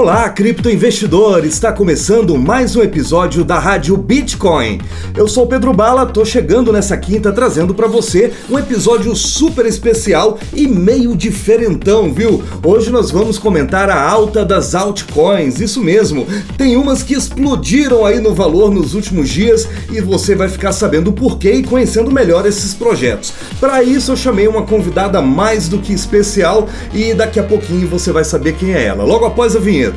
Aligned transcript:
Olá, 0.00 0.30
criptoinvestidor! 0.30 1.44
Está 1.44 1.72
começando 1.72 2.38
mais 2.38 2.76
um 2.76 2.82
episódio 2.82 3.42
da 3.42 3.58
Rádio 3.58 3.96
Bitcoin. 3.96 4.80
Eu 5.16 5.26
sou 5.26 5.44
Pedro 5.44 5.72
Bala, 5.72 6.06
tô 6.06 6.24
chegando 6.24 6.72
nessa 6.72 6.96
quinta 6.96 7.32
trazendo 7.32 7.74
para 7.74 7.88
você 7.88 8.32
um 8.48 8.56
episódio 8.56 9.12
super 9.16 9.66
especial 9.66 10.38
e 10.54 10.68
meio 10.68 11.16
diferentão, 11.16 12.14
viu? 12.14 12.44
Hoje 12.64 12.90
nós 12.90 13.10
vamos 13.10 13.40
comentar 13.40 13.90
a 13.90 14.00
alta 14.00 14.44
das 14.44 14.72
altcoins, 14.72 15.58
isso 15.58 15.82
mesmo. 15.82 16.28
Tem 16.56 16.76
umas 16.76 17.02
que 17.02 17.14
explodiram 17.14 18.06
aí 18.06 18.20
no 18.20 18.32
valor 18.32 18.70
nos 18.70 18.94
últimos 18.94 19.28
dias 19.28 19.68
e 19.90 20.00
você 20.00 20.36
vai 20.36 20.48
ficar 20.48 20.70
sabendo 20.70 21.10
o 21.10 21.12
porquê 21.12 21.54
e 21.54 21.64
conhecendo 21.64 22.12
melhor 22.12 22.46
esses 22.46 22.72
projetos. 22.72 23.32
Para 23.58 23.82
isso 23.82 24.12
eu 24.12 24.16
chamei 24.16 24.46
uma 24.46 24.62
convidada 24.62 25.20
mais 25.20 25.68
do 25.68 25.80
que 25.80 25.92
especial 25.92 26.68
e 26.94 27.14
daqui 27.14 27.40
a 27.40 27.42
pouquinho 27.42 27.88
você 27.88 28.12
vai 28.12 28.22
saber 28.22 28.52
quem 28.52 28.74
é 28.74 28.84
ela. 28.84 29.02
Logo 29.02 29.24
após 29.24 29.56
a 29.56 29.58
vinheta 29.58 29.87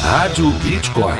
Rádio 0.00 0.50
Bitcoin. 0.62 1.18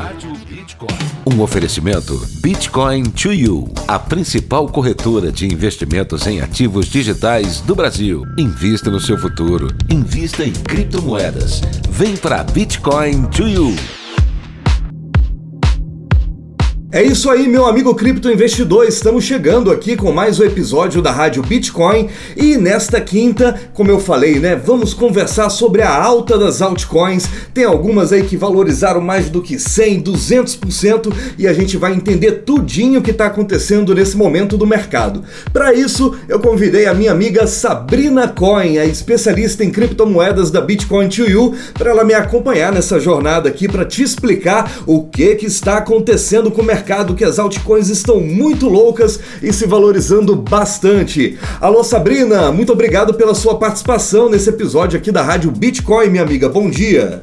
Um 1.27 1.43
oferecimento 1.43 2.19
Bitcoin 2.41 3.03
to 3.11 3.31
You, 3.31 3.71
a 3.87 3.99
principal 3.99 4.67
corretora 4.69 5.31
de 5.31 5.47
investimentos 5.47 6.27
em 6.27 6.41
ativos 6.41 6.87
digitais 6.87 7.61
do 7.61 7.75
Brasil. 7.75 8.25
Invista 8.39 8.91
no 8.91 8.99
seu 8.99 9.19
futuro. 9.19 9.69
Invista 9.91 10.45
em 10.45 10.53
criptomoedas. 10.53 11.61
Vem 11.91 12.17
para 12.17 12.43
Bitcoin 12.43 13.27
to 13.27 13.47
You. 13.47 13.77
É 16.91 17.03
isso 17.03 17.29
aí, 17.29 17.47
meu 17.47 17.67
amigo 17.67 17.95
cripto 17.95 18.31
investidor. 18.31 18.87
Estamos 18.87 19.23
chegando 19.23 19.71
aqui 19.71 19.95
com 19.95 20.11
mais 20.11 20.41
um 20.41 20.45
episódio 20.45 21.03
da 21.03 21.13
Rádio 21.13 21.43
Bitcoin 21.43 22.09
e 22.35 22.57
nesta 22.57 22.99
quinta, 22.99 23.61
como 23.75 23.91
eu 23.91 24.01
falei, 24.01 24.39
né, 24.39 24.57
vamos 24.57 24.95
conversar 24.95 25.51
sobre 25.51 25.83
a 25.83 25.95
alta 25.95 26.39
das 26.39 26.63
altcoins. 26.63 27.29
Tem 27.53 27.65
algumas 27.65 28.11
aí 28.11 28.23
que 28.23 28.39
valorizaram 28.39 29.03
mais 29.03 29.29
do 29.29 29.43
que 29.43 29.59
100, 29.59 30.03
200% 30.03 31.13
e 31.37 31.47
a 31.47 31.53
gente 31.53 31.77
vai 31.77 31.93
entender 31.93 32.45
tudinho 32.47 33.01
o 33.01 33.03
que 33.03 33.11
está 33.11 33.27
acontecendo 33.27 33.95
nesse 33.95 34.17
momento 34.17 34.57
do 34.57 34.67
mercado. 34.67 35.23
Para 35.53 35.75
isso, 35.75 36.17
eu 36.27 36.41
convidei 36.41 36.87
a 36.87 36.95
minha 36.95 37.13
amiga 37.13 37.47
Sabrina 37.47 38.29
Coin, 38.29 38.79
a 38.79 38.87
especialista 38.87 39.63
em 39.63 39.71
criptomoedas 39.71 40.51
da 40.51 40.63
Bitcoin 40.63 41.11
to 41.11 41.29
You, 41.29 41.55
para 41.75 41.91
ela 41.91 42.03
me 42.03 42.15
acompanhar 42.15 42.73
nessa 42.73 42.99
jornada 42.99 43.47
aqui 43.47 43.69
para 43.69 43.85
te 43.85 44.03
explicar 44.03 44.81
o 44.87 45.03
que 45.05 45.35
que 45.35 45.45
está 45.45 45.77
acontecendo 45.77 46.51
com 46.51 46.63
o 46.63 46.65
mercado 46.65 46.78
mercado 46.79 47.15
que 47.17 47.25
as 47.25 47.41
altcoins 47.41 47.89
estão 47.89 48.21
muito 48.21 48.69
loucas 48.69 49.19
e 49.43 49.53
se 49.53 49.67
valorizando 49.67 50.37
bastante. 50.37 51.37
Alô 51.61 51.83
Sabrina, 51.83 52.53
muito 52.53 52.73
obrigado 52.73 53.15
pela 53.15 53.35
sua 53.35 53.59
participação 53.59 54.29
nesse 54.29 54.49
episódio 54.49 54.97
aqui 54.97 55.11
da 55.11 55.23
Rádio 55.23 55.51
Bitcoin, 55.51 56.09
minha 56.09 56.23
amiga. 56.23 56.49
Bom 56.49 56.71
dia. 56.71 57.21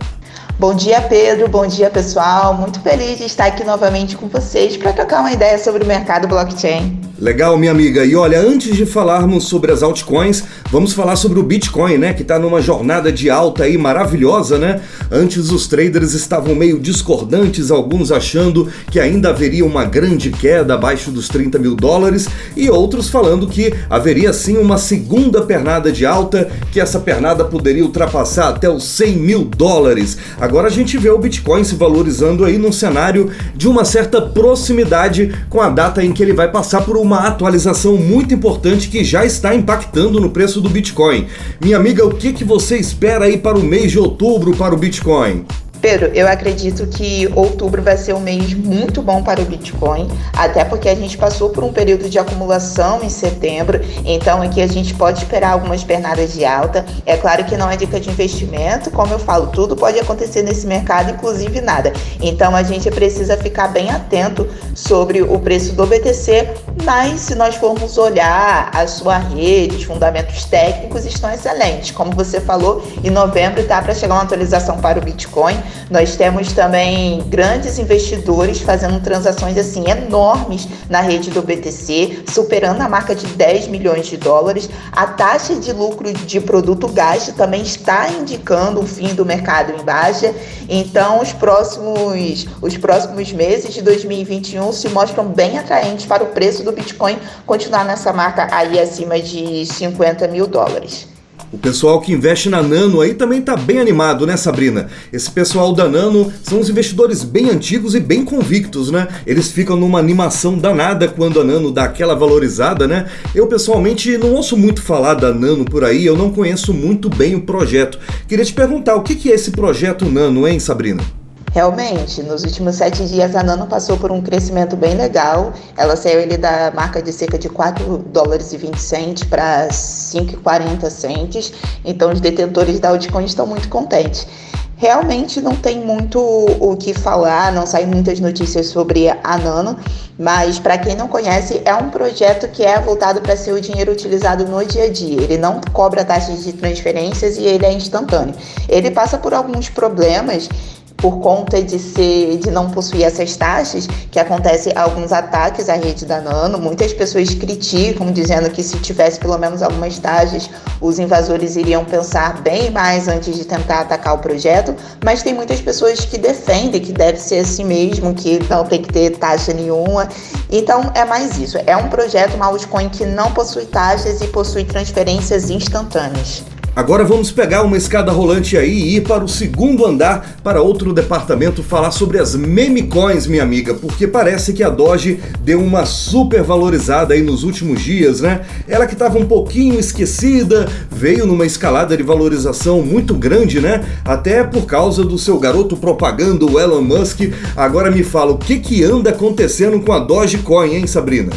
Bom 0.60 0.74
dia, 0.74 1.02
Pedro. 1.02 1.48
Bom 1.48 1.66
dia, 1.66 1.90
pessoal. 1.90 2.54
Muito 2.54 2.82
feliz 2.82 3.18
de 3.18 3.26
estar 3.26 3.46
aqui 3.46 3.64
novamente 3.64 4.18
com 4.18 4.28
vocês 4.28 4.76
para 4.76 4.92
trocar 4.92 5.22
uma 5.22 5.32
ideia 5.32 5.58
sobre 5.58 5.84
o 5.84 5.88
mercado 5.88 6.28
blockchain. 6.28 7.00
Legal, 7.18 7.58
minha 7.58 7.72
amiga. 7.72 8.04
E 8.04 8.14
olha, 8.14 8.42
antes 8.42 8.76
de 8.76 8.86
falarmos 8.86 9.46
sobre 9.46 9.72
as 9.72 9.82
altcoins, 9.82 10.44
vamos 10.70 10.92
falar 10.92 11.16
sobre 11.16 11.40
o 11.40 11.44
Bitcoin, 11.44 11.98
né? 11.98 12.14
Que 12.14 12.24
está 12.24 12.38
numa 12.38 12.62
jornada 12.62 13.10
de 13.10 13.30
alta 13.30 13.64
aí 13.64 13.78
maravilhosa, 13.78 14.58
né? 14.58 14.82
Antes 15.10 15.50
os 15.50 15.66
traders 15.66 16.14
estavam 16.14 16.54
meio 16.54 16.78
discordantes, 16.78 17.72
alguns 17.72 18.12
achando 18.12 18.68
que 18.92 19.00
ainda 19.00 19.30
haveria 19.30 19.66
uma 19.66 19.86
grande 19.86 20.30
queda 20.30 20.74
abaixo 20.74 21.10
dos 21.10 21.30
30 21.30 21.58
mil 21.58 21.74
dólares, 21.74 22.28
e 22.54 22.70
outros 22.70 23.08
falando 23.08 23.48
que 23.48 23.74
haveria 23.90 24.34
sim 24.34 24.58
uma 24.58 24.78
segunda 24.78 25.42
pernada 25.42 25.94
de 25.94 26.06
alta, 26.06 26.50
que 26.70 26.82
essa 26.82 27.00
pernada 27.00 27.46
poderia 27.46 27.86
ultrapassar 27.86 28.50
até 28.50 28.70
os 28.70 28.84
100 28.84 29.16
mil 29.16 29.46
dólares. 29.46 30.18
Agora 30.38 30.68
a 30.68 30.72
gente 30.72 30.98
vê 30.98 31.10
o 31.10 31.18
Bitcoin 31.18 31.64
se 31.64 31.76
valorizando 31.76 32.44
aí 32.44 32.58
num 32.58 32.74
cenário 32.74 33.32
de 33.56 33.70
uma 33.70 33.86
certa 33.86 34.22
proximidade 34.22 35.34
com 35.50 35.62
a 35.62 35.70
data 35.70 36.04
em 36.04 36.12
que 36.12 36.22
ele 36.22 36.34
vai 36.34 36.52
passar 36.52 36.82
por 36.82 37.05
uma 37.06 37.20
atualização 37.20 37.98
muito 37.98 38.34
importante 38.34 38.90
que 38.90 39.04
já 39.04 39.24
está 39.24 39.54
impactando 39.54 40.20
no 40.20 40.32
preço 40.32 40.60
do 40.60 40.70
Bitcoin. 40.70 41.28
Minha 41.64 41.78
amiga, 41.78 42.06
o 42.06 42.16
que, 42.16 42.34
que 42.34 42.44
você 42.44 42.78
espera 42.78 43.26
aí 43.26 43.38
para 43.38 43.58
o 43.58 43.64
mês 43.64 43.92
de 43.92 44.00
outubro 44.00 44.56
para 44.56 44.74
o 44.74 44.78
Bitcoin? 44.78 45.46
Pedro, 45.86 46.10
eu 46.16 46.28
acredito 46.28 46.88
que 46.88 47.32
outubro 47.36 47.80
vai 47.80 47.96
ser 47.96 48.16
um 48.16 48.20
mês 48.20 48.56
muito 48.56 49.04
bom 49.04 49.22
para 49.22 49.40
o 49.40 49.46
Bitcoin, 49.46 50.08
até 50.34 50.66
porque 50.66 50.90
a 50.90 50.96
gente 50.96 51.16
passou 51.16 51.52
por 51.52 51.64
um 51.64 51.72
período 51.72 52.10
de 52.10 52.18
acumulação 52.18 53.04
em 53.04 53.10
setembro, 53.10 53.80
então 54.04 54.42
aqui 54.42 54.64
a 54.64 54.68
gente 54.68 54.96
pode 54.96 55.20
esperar 55.20 55.52
algumas 55.52 55.84
pernadas 55.84 56.34
de 56.34 56.44
alta. 56.44 56.84
É 57.06 57.16
claro 57.16 57.44
que 57.44 57.56
não 57.56 57.70
é 57.70 57.78
dica 57.78 58.00
de 58.00 58.10
investimento, 58.10 58.90
como 58.90 59.14
eu 59.14 59.20
falo, 59.20 59.46
tudo 59.46 59.76
pode 59.76 60.00
acontecer 60.00 60.42
nesse 60.42 60.66
mercado, 60.66 61.12
inclusive 61.12 61.62
nada. 61.62 61.94
Então 62.20 62.56
a 62.56 62.64
gente 62.64 62.90
precisa 62.90 63.38
ficar 63.38 63.68
bem 63.68 63.92
atento 63.92 64.50
sobre 64.74 65.22
o 65.22 65.38
preço 65.38 65.74
do 65.74 65.86
BTC, 65.86 66.50
mas 66.84 67.22
se 67.22 67.36
nós 67.36 67.58
formos 67.58 67.96
olhar 68.00 68.72
a 68.74 68.88
sua 68.88 69.20
rede, 69.20 69.76
os 69.76 69.84
fundamentos 69.84 70.46
técnicos 70.46 71.06
estão 71.06 71.32
excelentes. 71.32 71.92
Como 71.92 72.10
você 72.10 72.42
falou, 72.42 72.84
em 73.04 73.12
novembro 73.12 73.62
está 73.62 73.84
para 73.84 73.94
chegar 73.94 74.16
uma 74.16 74.24
atualização 74.24 74.80
para 74.80 74.98
o 74.98 75.02
Bitcoin. 75.04 75.56
Nós 75.90 76.16
temos 76.16 76.52
também 76.54 77.22
grandes 77.28 77.78
investidores 77.78 78.60
fazendo 78.60 79.02
transações 79.02 79.58
assim 79.58 79.90
enormes 79.90 80.68
na 80.90 81.02
rede 81.02 81.30
do 81.30 81.42
BTC, 81.42 82.24
superando 82.28 82.82
a 82.82 82.90
marca 82.90 83.14
de 83.14 83.28
10 83.28 83.68
milhões 83.68 84.08
de 84.08 84.18
dólares. 84.18 84.70
A 84.92 85.08
taxa 85.08 85.56
de 85.56 85.72
lucro 85.72 86.12
de 86.12 86.40
produto 86.40 86.88
gasto 86.88 87.34
também 87.34 87.62
está 87.62 88.10
indicando 88.10 88.82
o 88.82 88.88
fim 88.88 89.14
do 89.14 89.26
mercado 89.26 89.74
em 89.74 89.84
baixa. 89.84 90.34
Então, 90.68 91.22
os 91.22 91.32
próximos, 91.34 92.48
os 92.62 92.78
próximos 92.78 93.32
meses 93.32 93.74
de 93.74 93.82
2021 93.82 94.72
se 94.72 94.90
mostram 94.90 95.26
bem 95.26 95.58
atraentes 95.58 96.06
para 96.06 96.24
o 96.24 96.28
preço 96.28 96.64
do 96.64 96.72
Bitcoin 96.72 97.18
continuar 97.46 97.86
nessa 97.86 98.12
marca 98.12 98.48
aí 98.52 98.80
acima 98.80 99.20
de 99.20 99.66
50 99.66 100.28
mil 100.28 100.48
dólares. 100.48 101.15
O 101.52 101.58
pessoal 101.58 102.02
que 102.02 102.12
investe 102.12 102.50
na 102.50 102.62
Nano 102.62 103.02
aí 103.02 103.14
também 103.14 103.42
tá 103.42 103.56
bem 103.56 103.80
animado, 103.80 104.26
né, 104.26 104.36
Sabrina? 104.36 104.88
Esse 105.14 105.30
pessoal 105.32 105.74
da 105.74 105.88
Nano 105.88 106.32
são 106.44 106.60
os 106.60 106.70
investidores 106.70 107.24
bem 107.24 107.50
antigos 107.50 107.96
e 107.96 108.00
bem 108.00 108.26
convictos, 108.26 108.92
né? 108.92 109.08
Eles 109.26 109.52
ficam 109.52 109.76
numa 109.78 110.00
animação 110.00 110.58
danada 110.58 111.08
quando 111.08 111.40
a 111.40 111.44
Nano 111.44 111.72
dá 111.72 111.86
aquela 111.86 112.16
valorizada, 112.16 112.88
né? 112.88 113.06
Eu 113.34 113.48
pessoalmente 113.48 114.18
não 114.18 114.34
ouço 114.34 114.58
muito 114.58 114.82
falar 114.82 115.14
da 115.14 115.34
Nano 115.34 115.64
por 115.66 115.84
aí, 115.84 116.06
eu 116.06 116.18
não 116.18 116.32
conheço 116.32 116.74
muito 116.74 117.10
bem 117.10 117.36
o 117.36 117.42
projeto. 117.42 118.00
Queria 118.28 118.44
te 118.44 118.54
perguntar, 118.54 118.96
o 118.96 119.04
que 119.04 119.32
é 119.32 119.36
esse 119.36 119.52
projeto 119.52 120.06
Nano, 120.06 120.48
hein, 120.48 120.60
Sabrina? 120.60 121.25
Realmente, 121.56 122.22
nos 122.22 122.44
últimos 122.44 122.76
sete 122.76 123.06
dias 123.06 123.34
a 123.34 123.42
Nano 123.42 123.66
passou 123.66 123.96
por 123.96 124.12
um 124.12 124.22
crescimento 124.22 124.76
bem 124.76 124.94
legal. 124.94 125.54
Ela 125.78 125.96
saiu 125.96 126.28
da 126.38 126.70
marca 126.76 127.02
de 127.02 127.14
cerca 127.14 127.40
de 127.40 127.48
4 127.48 127.98
dólares 128.12 128.52
e 128.52 128.58
20 128.58 128.78
centes 128.78 129.24
para 129.24 129.70
5,40 129.70 130.90
centes. 130.90 131.54
Então 131.86 132.12
os 132.12 132.20
detentores 132.20 132.78
da 132.82 132.90
Altcoin 132.90 133.24
estão 133.24 133.48
muito 133.48 133.70
contentes. 133.70 134.28
Realmente 134.76 135.40
não 135.40 135.56
tem 135.56 135.80
muito 135.80 136.20
o 136.20 136.76
que 136.76 136.94
falar, 136.94 137.54
não 137.54 137.66
saem 137.66 137.88
muitas 137.88 138.20
notícias 138.20 138.68
sobre 138.68 139.10
a 139.10 139.38
Nano, 139.38 139.78
mas 140.20 140.60
para 140.60 140.78
quem 140.78 140.98
não 140.98 141.08
conhece, 141.08 141.62
é 141.64 141.74
um 141.74 141.90
projeto 141.90 142.50
que 142.50 142.64
é 142.64 142.78
voltado 142.82 143.22
para 143.22 143.38
ser 143.38 143.54
o 143.54 143.62
dinheiro 143.62 143.94
utilizado 143.94 144.46
no 144.46 144.66
dia 144.66 144.84
a 144.84 144.90
dia. 144.90 145.22
Ele 145.22 145.38
não 145.38 145.62
cobra 145.72 146.04
taxas 146.04 146.44
de 146.44 146.52
transferências 146.52 147.38
e 147.38 147.44
ele 147.44 147.66
é 147.66 147.72
instantâneo. 147.72 148.36
Ele 148.68 148.92
passa 148.92 149.18
por 149.18 149.34
alguns 149.34 149.70
problemas 149.70 150.50
por 150.98 151.20
conta 151.20 151.62
de 151.62 151.78
ser 151.78 152.38
de 152.38 152.50
não 152.52 152.70
possuir 152.70 153.04
essas 153.04 153.36
taxas, 153.36 153.88
que 154.12 154.20
acontece 154.20 154.72
alguns 154.76 155.12
ataques 155.12 155.70
à 155.70 155.76
rede 155.76 156.06
da 156.06 156.22
Nano. 156.22 156.58
Muitas 156.58 156.94
pessoas 156.94 157.34
criticam, 157.34 158.12
dizendo 158.12 158.50
que 158.50 158.64
se 158.64 158.78
tivesse 158.80 159.20
pelo 159.20 159.38
menos 159.38 159.62
algumas 159.62 160.00
taxas, 160.00 160.50
os 160.82 161.00
invasores 161.00 161.56
iriam 161.56 161.86
pensar 161.86 162.42
bem 162.42 162.72
mais 162.72 163.08
antes 163.08 163.36
de 163.36 163.46
tentar 163.46 163.82
atacar 163.82 164.16
o 164.16 164.20
projeto, 164.20 164.76
mas 165.04 165.22
tem 165.22 165.34
muitas 165.34 165.62
pessoas 165.62 166.06
que 166.06 166.18
defendem 166.18 166.82
que 166.82 166.92
deve 166.92 167.20
ser 167.20 167.40
assim 167.40 167.66
mesmo, 167.66 168.14
que 168.14 168.40
não 168.50 168.66
tem 168.66 168.82
que 168.82 168.92
ter 168.92 169.12
taxa 169.18 169.54
nenhuma. 169.54 170.08
Então 170.52 170.92
é 170.94 171.06
mais 171.06 171.38
isso. 171.38 171.58
É 171.66 171.76
um 171.76 171.90
projeto, 171.90 172.36
uma 172.36 172.48
altcoin 172.48 172.90
que 172.90 173.06
não 173.06 173.32
possui 173.32 173.66
taxas 173.66 174.22
e 174.22 174.28
possui 174.28 174.64
transferências 174.64 175.50
instantâneas. 175.50 176.44
Agora 176.76 177.06
vamos 177.06 177.32
pegar 177.32 177.64
uma 177.64 177.78
escada 177.78 178.12
rolante 178.12 178.58
aí 178.58 178.70
e 178.70 178.96
ir 178.98 179.02
para 179.02 179.24
o 179.24 179.30
segundo 179.30 179.86
andar, 179.86 180.36
para 180.44 180.62
outro 180.62 180.92
departamento, 180.92 181.64
falar 181.64 181.90
sobre 181.92 182.20
as 182.20 182.36
meme 182.36 182.84
coins, 182.84 183.26
minha 183.28 183.44
amiga, 183.44 183.74
porque 183.74 184.06
parece 184.06 184.52
que 184.52 184.62
a 184.62 184.70
Doge 184.70 185.22
deu 185.40 185.62
uma 185.62 185.86
super 185.86 186.44
valorizada 186.44 187.14
aí 187.14 187.22
nos 187.22 187.46
últimos 187.46 187.82
dias, 187.82 188.20
né? 188.20 188.42
Ela 188.68 188.88
que 188.88 188.92
estava 188.92 189.18
um 189.18 189.26
pouquinho 189.26 189.80
esquecida, 189.80 190.68
veio 190.92 191.26
numa 191.26 191.46
escalada 191.46 191.96
de 191.96 192.04
valorização 192.04 192.82
muito 192.82 193.14
grande, 193.14 193.62
né? 193.62 193.86
Até 194.04 194.44
por 194.44 194.66
causa 194.66 195.06
do 195.06 195.18
seu 195.18 195.40
garoto 195.40 195.78
propaganda, 195.78 196.44
o 196.44 196.60
Elon 196.60 196.82
Musk. 196.82 197.22
Agora 197.56 197.90
me 197.90 198.04
fala, 198.04 198.34
o 198.34 198.38
que 198.38 198.60
que 198.60 198.84
anda 198.84 199.12
acontecendo 199.12 199.80
com 199.80 199.94
a 199.94 200.00
Dogecoin, 200.00 200.76
hein, 200.76 200.88
Sabrina? 200.88 201.32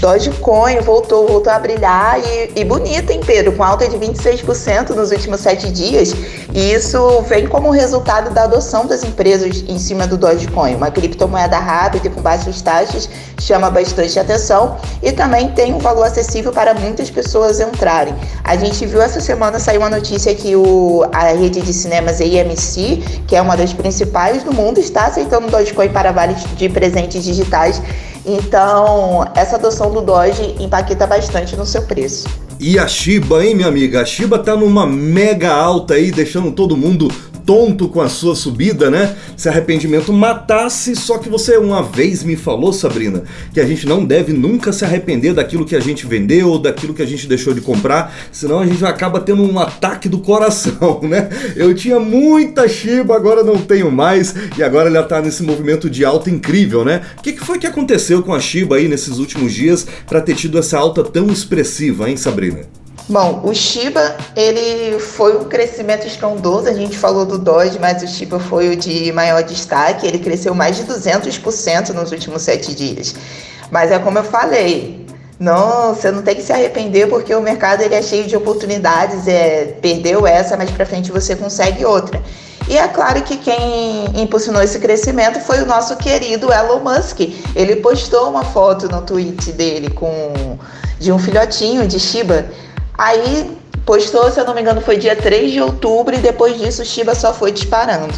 Dogecoin 0.00 0.78
voltou, 0.82 1.26
voltou 1.26 1.52
a 1.52 1.58
brilhar 1.58 2.20
e, 2.20 2.60
e 2.60 2.64
bonita, 2.64 3.12
hein, 3.12 3.20
Pedro? 3.26 3.50
Com 3.52 3.64
alta 3.64 3.88
de 3.88 3.96
26% 3.96 4.67
nos 4.94 5.10
últimos 5.10 5.40
sete 5.40 5.70
dias. 5.70 6.14
E 6.52 6.72
isso 6.72 7.22
vem 7.22 7.46
como 7.46 7.70
resultado 7.70 8.30
da 8.30 8.44
adoção 8.44 8.86
das 8.86 9.02
empresas 9.02 9.64
em 9.66 9.78
cima 9.78 10.06
do 10.06 10.16
Dogecoin. 10.16 10.74
Uma 10.74 10.90
criptomoeda 10.90 11.58
rápida 11.58 12.06
e 12.06 12.10
com 12.10 12.20
baixas 12.20 12.60
taxas 12.60 13.08
chama 13.40 13.70
bastante 13.70 14.18
atenção 14.18 14.76
e 15.02 15.12
também 15.12 15.48
tem 15.52 15.74
um 15.74 15.78
valor 15.78 16.04
acessível 16.04 16.52
para 16.52 16.74
muitas 16.74 17.10
pessoas 17.10 17.60
entrarem. 17.60 18.14
A 18.44 18.56
gente 18.56 18.84
viu 18.86 19.00
essa 19.00 19.20
semana 19.20 19.58
sair 19.58 19.78
uma 19.78 19.90
notícia 19.90 20.34
que 20.34 20.54
o, 20.56 21.04
a 21.12 21.28
rede 21.32 21.60
de 21.60 21.72
cinemas 21.72 22.20
AMC, 22.20 23.22
que 23.26 23.36
é 23.36 23.40
uma 23.40 23.56
das 23.56 23.72
principais 23.72 24.42
do 24.42 24.52
mundo, 24.52 24.78
está 24.78 25.06
aceitando 25.06 25.48
Dogecoin 25.48 25.88
para 25.88 26.12
vales 26.12 26.44
de 26.56 26.68
presentes 26.68 27.24
digitais 27.24 27.80
então, 28.28 29.24
essa 29.34 29.56
adoção 29.56 29.90
do 29.90 30.02
Doge 30.02 30.54
impacta 30.60 31.06
bastante 31.06 31.56
no 31.56 31.64
seu 31.64 31.82
preço. 31.82 32.28
E 32.60 32.76
a 32.76 32.88
Shiba, 32.88 33.44
hein, 33.44 33.54
minha 33.54 33.68
amiga? 33.68 34.02
A 34.02 34.04
Shiba 34.04 34.36
tá 34.36 34.56
numa 34.56 34.84
mega 34.84 35.54
alta 35.54 35.94
aí, 35.94 36.10
deixando 36.10 36.50
todo 36.50 36.76
mundo 36.76 37.08
tonto 37.48 37.88
com 37.88 38.02
a 38.02 38.10
sua 38.10 38.36
subida, 38.36 38.90
né? 38.90 39.16
Se 39.34 39.48
arrependimento 39.48 40.12
matasse, 40.12 40.94
só 40.94 41.16
que 41.16 41.30
você 41.30 41.56
uma 41.56 41.82
vez 41.82 42.22
me 42.22 42.36
falou, 42.36 42.74
Sabrina, 42.74 43.22
que 43.54 43.58
a 43.58 43.64
gente 43.64 43.86
não 43.86 44.04
deve 44.04 44.34
nunca 44.34 44.70
se 44.70 44.84
arrepender 44.84 45.32
daquilo 45.32 45.64
que 45.64 45.74
a 45.74 45.80
gente 45.80 46.06
vendeu 46.06 46.58
daquilo 46.58 46.92
que 46.92 47.00
a 47.00 47.06
gente 47.06 47.26
deixou 47.26 47.54
de 47.54 47.62
comprar, 47.62 48.14
senão 48.30 48.60
a 48.60 48.66
gente 48.66 48.84
acaba 48.84 49.18
tendo 49.18 49.42
um 49.42 49.58
ataque 49.58 50.10
do 50.10 50.18
coração, 50.18 51.00
né? 51.08 51.30
Eu 51.56 51.74
tinha 51.74 51.98
muita 51.98 52.68
Shiba, 52.68 53.16
agora 53.16 53.42
não 53.42 53.56
tenho 53.56 53.90
mais, 53.90 54.34
e 54.58 54.62
agora 54.62 54.90
ela 54.90 55.02
tá 55.02 55.22
nesse 55.22 55.42
movimento 55.42 55.88
de 55.88 56.04
alta 56.04 56.28
incrível, 56.28 56.84
né? 56.84 57.00
O 57.16 57.22
que, 57.22 57.32
que 57.32 57.42
foi 57.42 57.58
que 57.58 57.66
aconteceu 57.66 58.22
com 58.22 58.34
a 58.34 58.40
Shiba 58.40 58.76
aí 58.76 58.88
nesses 58.88 59.16
últimos 59.16 59.54
dias 59.54 59.86
para 60.06 60.20
ter 60.20 60.34
tido 60.34 60.58
essa 60.58 60.76
alta 60.76 61.02
tão 61.02 61.28
expressiva, 61.28 62.10
hein, 62.10 62.16
Sabrina? 62.18 62.77
Bom, 63.08 63.40
o 63.42 63.54
Shiba, 63.54 64.16
ele 64.36 64.98
foi 64.98 65.38
um 65.38 65.44
crescimento 65.44 66.06
estrondoso, 66.06 66.68
a 66.68 66.74
gente 66.74 66.98
falou 66.98 67.24
do 67.24 67.38
Doge, 67.38 67.78
mas 67.78 68.02
o 68.02 68.06
Shiba 68.06 68.38
foi 68.38 68.68
o 68.68 68.76
de 68.76 69.10
maior 69.12 69.42
destaque, 69.42 70.06
ele 70.06 70.18
cresceu 70.18 70.54
mais 70.54 70.76
de 70.76 70.84
200% 70.84 71.94
nos 71.94 72.12
últimos 72.12 72.42
sete 72.42 72.74
dias. 72.74 73.14
Mas 73.70 73.90
é 73.90 73.98
como 73.98 74.18
eu 74.18 74.24
falei, 74.24 75.06
não, 75.40 75.94
você 75.94 76.10
não 76.10 76.20
tem 76.20 76.34
que 76.34 76.42
se 76.42 76.52
arrepender 76.52 77.08
porque 77.08 77.34
o 77.34 77.40
mercado 77.40 77.80
ele 77.80 77.94
é 77.94 78.02
cheio 78.02 78.26
de 78.26 78.36
oportunidades, 78.36 79.26
é, 79.26 79.78
perdeu 79.80 80.26
essa, 80.26 80.54
mas 80.58 80.70
para 80.70 80.84
frente 80.84 81.10
você 81.10 81.34
consegue 81.34 81.86
outra. 81.86 82.22
E 82.68 82.76
é 82.76 82.86
claro 82.88 83.22
que 83.22 83.38
quem 83.38 84.20
impulsionou 84.20 84.60
esse 84.60 84.78
crescimento 84.78 85.40
foi 85.40 85.62
o 85.62 85.66
nosso 85.66 85.96
querido 85.96 86.52
Elon 86.52 86.80
Musk. 86.80 87.20
Ele 87.56 87.76
postou 87.76 88.28
uma 88.28 88.44
foto 88.44 88.86
no 88.86 89.00
tweet 89.00 89.52
dele 89.52 89.88
com 89.88 90.58
de 90.98 91.12
um 91.12 91.18
filhotinho 91.18 91.86
de 91.86 91.98
Shiba 91.98 92.46
Aí 92.98 93.56
postou, 93.86 94.28
se 94.28 94.40
eu 94.40 94.44
não 94.44 94.54
me 94.54 94.60
engano, 94.60 94.80
foi 94.80 94.96
dia 94.96 95.14
3 95.14 95.52
de 95.52 95.60
outubro 95.60 96.16
e 96.16 96.18
depois 96.18 96.58
disso 96.58 96.82
o 96.82 96.84
Shiba 96.84 97.14
só 97.14 97.32
foi 97.32 97.52
disparando. 97.52 98.12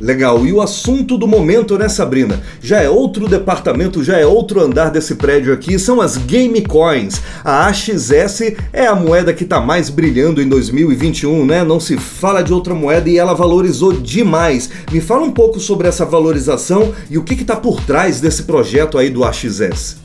Legal, 0.00 0.46
e 0.46 0.52
o 0.52 0.60
assunto 0.60 1.18
do 1.18 1.26
momento, 1.26 1.76
né, 1.76 1.88
Sabrina? 1.88 2.40
Já 2.60 2.80
é 2.80 2.88
outro 2.88 3.26
departamento, 3.26 4.04
já 4.04 4.16
é 4.16 4.24
outro 4.24 4.60
andar 4.60 4.90
desse 4.90 5.16
prédio 5.16 5.52
aqui, 5.52 5.76
são 5.76 6.00
as 6.00 6.16
Game 6.16 6.60
Coins. 6.62 7.20
A 7.44 7.66
AXS 7.66 8.54
é 8.72 8.86
a 8.86 8.94
moeda 8.94 9.32
que 9.32 9.42
está 9.42 9.60
mais 9.60 9.90
brilhando 9.90 10.40
em 10.40 10.48
2021, 10.48 11.44
né? 11.44 11.64
Não 11.64 11.80
se 11.80 11.96
fala 11.96 12.42
de 12.42 12.52
outra 12.52 12.74
moeda 12.74 13.08
e 13.08 13.18
ela 13.18 13.34
valorizou 13.34 13.92
demais. 13.92 14.70
Me 14.92 15.00
fala 15.00 15.24
um 15.24 15.32
pouco 15.32 15.58
sobre 15.58 15.88
essa 15.88 16.04
valorização 16.04 16.94
e 17.10 17.18
o 17.18 17.24
que 17.24 17.34
está 17.34 17.56
por 17.56 17.80
trás 17.80 18.20
desse 18.20 18.44
projeto 18.44 18.98
aí 18.98 19.10
do 19.10 19.24
AXS. 19.24 19.96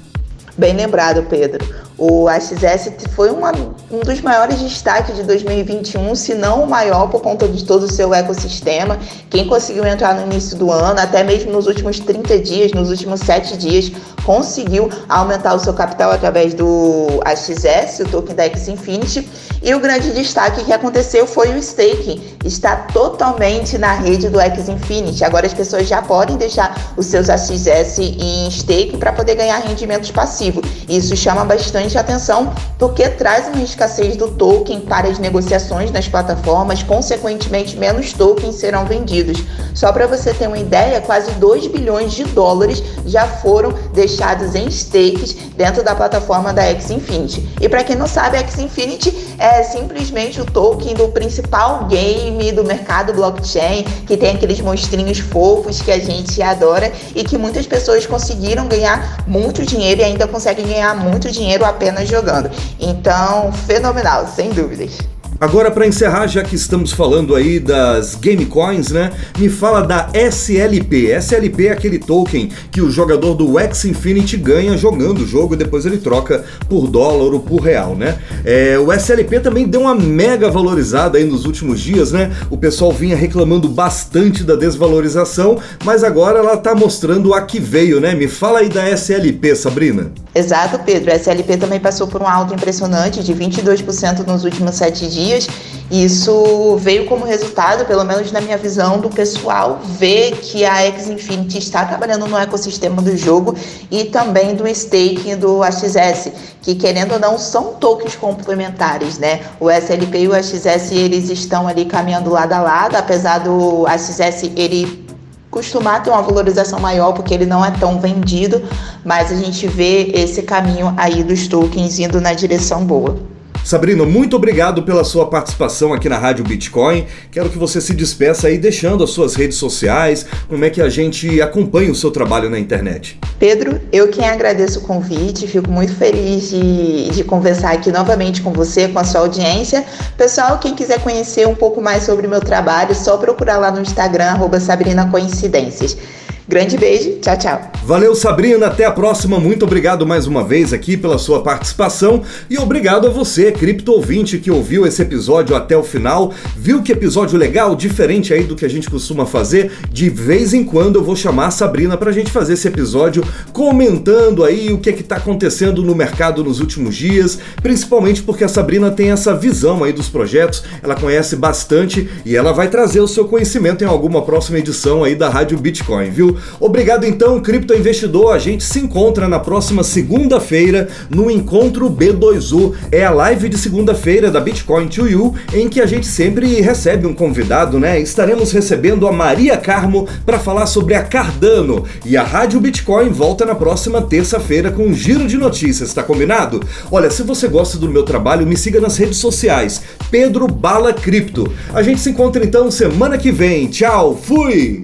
Bem 0.58 0.75
lembrado, 0.75 1.25
Pedro. 1.30 1.64
O 2.05 2.27
AXS 2.27 2.91
foi 3.15 3.31
uma, 3.31 3.53
um 3.89 4.01
dos 4.01 4.19
maiores 4.19 4.59
destaques 4.59 5.15
de 5.15 5.23
2021, 5.23 6.13
se 6.15 6.35
não 6.35 6.65
o 6.65 6.69
maior, 6.69 7.09
por 7.09 7.21
conta 7.21 7.47
de 7.47 7.63
todo 7.63 7.83
o 7.83 7.89
seu 7.89 8.13
ecossistema. 8.13 9.00
Quem 9.29 9.47
conseguiu 9.47 9.85
entrar 9.85 10.13
no 10.13 10.23
início 10.23 10.57
do 10.57 10.69
ano, 10.69 11.00
até 11.00 11.23
mesmo 11.23 11.53
nos 11.53 11.65
últimos 11.65 12.01
30 12.01 12.39
dias, 12.39 12.73
nos 12.73 12.89
últimos 12.89 13.21
7 13.21 13.55
dias, 13.55 13.89
conseguiu 14.25 14.89
aumentar 15.07 15.53
o 15.53 15.59
seu 15.59 15.73
capital 15.73 16.11
através 16.11 16.53
do 16.53 17.21
AXS, 17.23 18.01
o 18.01 18.09
token 18.11 18.35
da 18.35 18.44
X 18.44 18.67
Infinity. 18.67 19.25
E 19.63 19.74
o 19.74 19.80
grande 19.80 20.12
destaque 20.12 20.65
que 20.65 20.74
aconteceu 20.74 21.25
foi 21.25 21.48
o 21.54 21.57
staking. 21.57 22.21
Está 22.44 22.75
totalmente 22.75 23.77
na 23.77 23.94
rede 23.94 24.27
do 24.27 24.38
X 24.38 24.68
Infinity. 24.68 25.24
Agora 25.24 25.45
as 25.45 25.54
pessoas 25.54 25.88
já 25.88 26.01
podem 26.01 26.36
deixar 26.36 26.94
os 26.98 27.06
seus 27.06 27.30
AXS 27.30 28.00
em 28.00 28.51
stake 28.51 28.98
para 28.98 29.13
poder 29.13 29.36
ganhar 29.36 29.60
rendimentos 29.60 30.12
passivos. 30.12 30.68
Isso 30.89 31.15
chama 31.15 31.45
bastante 31.45 31.98
atenção 31.98 32.54
porque 32.77 33.07
traz 33.07 33.48
uma 33.48 33.63
escassez 33.63 34.18
do 34.18 34.31
token 34.31 34.81
para 34.81 35.07
as 35.07 35.18
negociações 35.18 35.92
nas 35.92 36.10
plataformas, 36.10 36.83
consequentemente 36.83 37.77
menos 37.77 38.12
tokens 38.12 38.56
serão 38.56 38.83
vendidos. 38.86 39.42
Só 39.74 39.94
para 39.94 40.07
você 40.07 40.33
ter 40.33 40.48
uma 40.48 40.57
ideia, 40.57 41.00
quase 41.00 41.31
2 41.31 41.68
bilhões 41.68 42.12
de 42.12 42.25
dólares 42.25 42.83
já 43.06 43.25
foram 43.25 43.71
deixados 43.94 44.56
em 44.56 44.68
stakes 44.69 45.33
dentro 45.56 45.83
da 45.83 45.95
plataforma 45.95 46.51
da 46.51 46.63
X 46.63 46.92
Infinity. 46.92 47.48
E 47.62 47.69
para 47.69 47.86
quem 47.86 47.95
não 47.95 48.07
sabe, 48.07 48.36
a 48.36 48.42
X 48.42 48.60
Infinity 48.60 49.36
é 49.38 49.52
é 49.53 49.63
simplesmente 49.63 50.41
o 50.41 50.45
token 50.45 50.95
do 50.95 51.09
principal 51.09 51.85
game 51.85 52.51
do 52.51 52.63
mercado 52.63 53.13
blockchain, 53.13 53.83
que 54.07 54.17
tem 54.17 54.35
aqueles 54.35 54.59
monstrinhos 54.59 55.19
fofos 55.19 55.81
que 55.81 55.91
a 55.91 56.00
gente 56.00 56.41
adora 56.41 56.91
e 57.15 57.23
que 57.23 57.38
muitas 57.38 57.67
pessoas 57.67 58.05
conseguiram 58.05 58.67
ganhar 58.67 59.23
muito 59.27 59.63
dinheiro 59.65 60.01
e 60.01 60.03
ainda 60.03 60.27
conseguem 60.27 60.65
ganhar 60.65 60.95
muito 60.95 61.29
dinheiro 61.29 61.63
apenas 61.63 62.09
jogando. 62.09 62.50
Então, 62.79 63.51
fenomenal, 63.51 64.27
sem 64.27 64.50
dúvidas. 64.50 64.97
Agora, 65.39 65.71
para 65.71 65.88
encerrar, 65.88 66.27
já 66.27 66.44
que 66.44 66.56
estamos 66.56 66.91
falando 66.91 67.35
aí 67.35 67.59
das 67.59 68.15
Game 68.15 68.45
Coins, 68.45 68.91
né? 68.91 69.12
Me 69.38 69.50
fala 69.50 69.81
da 69.81 70.09
SLP. 70.13 71.12
SLP 71.12 71.68
é 71.68 71.71
aquele 71.71 72.00
token 72.00 72.50
que 72.71 72.81
o 72.81 72.89
jogador 72.89 73.33
do 73.33 73.59
X 73.59 73.85
Infinity 73.85 74.38
ganha 74.38 74.77
jogando 74.77 75.19
o 75.19 75.27
jogo 75.27 75.56
e 75.56 75.57
depois 75.57 75.85
ele 75.85 75.97
troca 75.97 76.44
por 76.69 76.88
dólar 76.88 77.33
ou 77.33 77.39
por 77.39 77.62
real, 77.62 77.95
né? 77.95 78.18
É, 78.45 78.77
o 78.77 78.94
SLP 78.94 79.39
também 79.39 79.68
deu 79.68 79.81
uma 79.81 79.95
mega 79.95 80.50
valorizada 80.50 81.18
aí 81.18 81.25
nos 81.25 81.45
últimos 81.45 81.81
dias, 81.81 82.12
né? 82.12 82.31
O 82.50 82.57
pessoal 82.57 82.91
vinha 82.91 83.15
reclamando 83.15 83.68
bastante 83.68 84.44
da 84.44 84.56
desvalorização, 84.56 85.57
mas 85.84 86.03
agora 86.03 86.39
ela 86.39 86.55
tá 86.58 86.75
mostrando 86.75 87.34
a 87.34 87.41
que 87.41 87.60
veio, 87.60 88.00
né? 88.00 88.13
Me 88.13 88.27
fala 88.27 88.60
aí 88.60 88.69
da 88.69 88.88
SLP, 88.89 89.55
Sabrina. 89.55 90.12
Exato, 90.34 90.79
Pedro. 90.79 91.12
A 91.12 91.15
SLP 91.15 91.58
também 91.58 91.79
passou 91.79 92.08
por 92.08 92.22
um 92.22 92.27
alto 92.27 92.53
impressionante 92.53 93.24
de 93.24 93.34
22% 93.34 94.25
nos 94.25 94.43
últimos 94.46 94.75
sete 94.75 95.08
dias 95.08 95.23
dias. 95.24 95.48
Isso 95.92 96.75
veio 96.80 97.06
como 97.06 97.25
resultado, 97.25 97.86
pelo 97.86 98.03
menos 98.03 98.32
na 98.32 98.42
minha 98.42 98.58
visão, 98.58 99.00
do 99.00 99.10
pessoal 99.10 99.80
ver 99.84 100.32
que 100.38 100.65
a 100.65 100.82
X 100.88 101.08
Infinity 101.08 101.60
está 101.60 101.86
trabalhando 101.86 102.25
no 102.25 102.38
ecossistema 102.38 103.01
do 103.01 103.15
jogo 103.15 103.56
e 103.92 104.06
também 104.06 104.56
do 104.56 104.68
staking 104.68 105.36
do 105.36 105.62
AXS, 105.62 106.32
que 106.62 106.74
querendo 106.74 107.13
ou 107.13 107.20
não 107.20 107.38
são 107.38 107.75
tokens 107.75 108.15
complementares, 108.15 109.20
né? 109.20 109.42
O 109.60 109.70
SLP 109.70 110.20
e 110.20 110.27
o 110.27 110.34
AXS 110.34 110.92
eles 110.92 111.30
estão 111.30 111.68
ali 111.68 111.86
caminhando 111.86 112.32
lado 112.32 112.53
a 112.53 112.62
lado, 112.62 112.96
apesar 112.96 113.39
do 113.39 113.86
AXS 113.86 114.50
ele 114.56 115.03
costumar 115.51 116.01
ter 116.01 116.10
uma 116.10 116.24
valorização 116.24 116.80
maior 116.80 117.13
porque 117.13 117.32
ele 117.32 117.46
não 117.46 117.63
é 117.63 117.70
tão 117.70 118.00
vendido, 118.00 118.63
mas 119.06 119.32
a 119.32 119.36
gente 119.36 119.68
vê 119.68 120.12
esse 120.15 120.42
caminho 120.42 120.92
aí 120.98 121.24
dos 121.24 121.48
tokens 121.48 122.00
indo 122.00 122.20
na 122.20 122.34
direção 122.34 122.84
boa. 122.84 123.32
Sabrina, 123.63 124.05
muito 124.05 124.36
obrigado 124.36 124.84
pela 124.84 125.05
sua 125.05 125.27
participação 125.27 125.93
aqui 125.93 126.10
na 126.10 126.17
Rádio 126.17 126.43
Bitcoin. 126.43 127.05
Quero 127.32 127.50
que 127.50 127.58
você 127.58 127.79
se 127.79 127.93
despeça 127.93 128.48
aí 128.48 128.58
deixando 128.58 129.05
as 129.05 129.12
suas 129.12 129.36
redes 129.36 129.58
sociais, 129.58 130.25
como 130.50 130.65
é 130.65 130.70
que 130.70 130.82
a 130.82 130.89
gente 130.89 131.41
acompanha 131.41 131.89
o 131.89 131.96
seu 131.96 132.12
trabalho 132.12 132.50
na 132.50 132.60
internet. 132.60 133.17
Pedro, 133.39 133.79
eu 133.91 134.10
quem 134.10 134.27
agradeço 134.27 134.79
o 134.79 134.82
convite, 134.82 135.48
fico 135.48 135.72
muito 135.72 135.96
feliz 135.96 136.50
de, 136.50 137.10
de 137.12 137.24
conversar 137.24 137.72
aqui 137.72 137.89
novamente 137.89 138.41
com 138.41 138.51
você, 138.51 138.89
com 138.89 139.00
a 139.00 139.05
sua 139.05 139.22
audiência. 139.22 139.86
Pessoal, 140.17 140.60
quem 140.60 140.75
quiser 140.75 141.00
conhecer 141.00 141.48
um 141.48 141.55
pouco 141.55 141.82
mais 141.82 142.03
sobre 142.03 142.27
o 142.27 142.29
meu 142.29 142.41
trabalho, 142.41 142.93
só 142.93 143.15
procurar 143.15 143.58
lá 143.58 143.72
no 143.72 143.82
Instagram, 143.82 144.25
arroba 144.25 144.60
Sabrina 144.60 145.10
Coincidências. 145.10 145.98
Grande 146.47 146.77
beijo, 146.77 147.19
tchau, 147.21 147.38
tchau. 147.38 147.71
Valeu, 147.85 148.13
Sabrina, 148.15 148.67
até 148.67 148.85
a 148.85 148.91
próxima. 148.91 149.39
Muito 149.39 149.63
obrigado 149.63 150.05
mais 150.05 150.27
uma 150.27 150.43
vez 150.43 150.73
aqui 150.73 150.97
pela 150.97 151.17
sua 151.17 151.41
participação 151.41 152.21
e 152.50 152.57
obrigado 152.57 153.07
a 153.07 153.09
você, 153.09 153.51
cripto 153.51 153.93
ouvinte, 153.93 154.38
que 154.38 154.51
ouviu 154.51 154.85
esse 154.85 155.01
episódio 155.01 155.55
até 155.55 155.75
o 155.77 155.83
final. 155.83 156.33
Viu 156.57 156.81
que 156.81 156.91
episódio 156.91 157.38
legal, 157.38 157.75
diferente 157.75 158.33
aí 158.33 158.43
do 158.43 158.55
que 158.57 158.65
a 158.65 158.69
gente 158.69 158.89
costuma 158.89 159.25
fazer? 159.25 159.71
De 159.89 160.09
vez 160.09 160.53
em 160.53 160.65
quando 160.65 160.97
eu 160.97 161.03
vou 161.03 161.15
chamar 161.15 161.47
a 161.47 161.51
Sabrina 161.51 161.95
pra 161.95 162.12
gente 162.12 162.29
fazer 162.29 162.53
esse 162.53 162.67
episódio 162.67 163.23
comentando 163.53 164.43
aí 164.43 164.71
o 164.71 164.77
que 164.77 164.89
é 164.89 164.93
que 164.93 165.03
tá 165.03 165.15
acontecendo 165.15 165.81
no 165.81 165.95
mercado 165.95 166.43
nos 166.43 166.59
últimos 166.59 166.95
dias, 166.95 167.39
principalmente 167.62 168.21
porque 168.21 168.43
a 168.43 168.50
Sabrina 168.50 168.91
tem 168.91 169.12
essa 169.12 169.33
visão 169.33 169.83
aí 169.83 169.93
dos 169.93 170.09
projetos, 170.09 170.63
ela 170.81 170.95
conhece 170.95 171.35
bastante 171.35 172.09
e 172.25 172.35
ela 172.35 172.51
vai 172.51 172.67
trazer 172.69 173.00
o 173.00 173.07
seu 173.07 173.25
conhecimento 173.25 173.83
em 173.83 173.88
alguma 173.88 174.21
próxima 174.23 174.59
edição 174.59 175.03
aí 175.03 175.15
da 175.15 175.29
Rádio 175.29 175.57
Bitcoin, 175.57 176.09
viu? 176.09 176.33
Obrigado 176.60 177.06
então, 177.06 177.40
cripto 177.40 177.74
investidor. 177.74 178.34
A 178.34 178.40
gente 178.40 178.63
se 178.63 178.80
encontra 178.80 179.28
na 179.28 179.40
próxima 179.40 179.84
segunda-feira 179.84 180.88
no 181.10 181.30
Encontro 181.30 181.90
B2U. 181.90 182.74
É 182.92 183.06
a 183.06 183.12
live 183.12 183.50
de 183.50 183.58
segunda-feira 183.58 184.32
da 184.32 184.40
Bitcoin 184.40 184.88
to 184.88 185.08
You, 185.08 185.36
em 185.54 185.70
que 185.70 185.82
a 185.82 185.86
gente 185.86 186.06
sempre 186.06 186.62
recebe 186.62 187.08
um 187.08 187.13
convidado, 187.13 187.80
né? 187.80 188.00
Estaremos 188.00 188.52
recebendo 188.52 189.08
a 189.08 189.12
Maria 189.12 189.58
Carmo 189.58 190.08
para 190.25 190.40
falar 190.40 190.66
sobre 190.66 190.96
a 190.96 191.04
Cardano. 191.04 191.84
E 192.06 192.18
a 192.18 192.24
Rádio 192.24 192.60
Bitcoin 192.60 193.10
volta 193.10 193.46
na 193.46 193.56
próxima 193.56 194.02
terça-feira 194.02 194.72
com 194.72 194.84
um 194.84 194.94
giro 194.94 195.28
de 195.28 195.38
notícias, 195.38 195.94
tá 195.94 196.04
combinado? 196.04 196.62
Olha, 196.92 197.10
se 197.10 197.24
você 197.24 197.48
gosta 197.48 197.78
do 197.78 197.90
meu 197.90 198.04
trabalho, 198.04 198.48
me 198.48 198.58
siga 198.58 198.80
nas 198.80 198.98
redes 198.98 199.18
sociais. 199.18 199.82
Pedro 200.10 200.48
Bala 200.48 200.94
Cripto. 200.94 201.52
A 201.74 201.82
gente 201.82 202.02
se 202.02 202.10
encontra 202.10 202.44
então 202.44 202.70
semana 202.72 203.18
que 203.18 203.32
vem. 203.32 203.68
Tchau, 203.68 204.20
fui! 204.22 204.82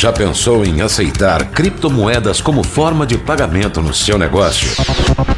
Já 0.00 0.10
pensou 0.10 0.64
em 0.64 0.80
aceitar 0.80 1.50
criptomoedas 1.50 2.40
como 2.40 2.62
forma 2.62 3.06
de 3.06 3.18
pagamento 3.18 3.82
no 3.82 3.92
seu 3.92 4.16
negócio? 4.16 4.70